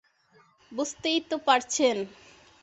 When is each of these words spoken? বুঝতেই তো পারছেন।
বুঝতেই 0.71 1.19
তো 1.29 1.35
পারছেন। 1.47 1.97